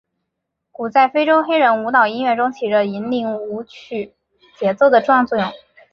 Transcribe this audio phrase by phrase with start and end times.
[0.71, 4.15] 鼓在非洲黑人舞蹈音乐中起着引领舞曲
[4.57, 5.47] 节奏的重要作用。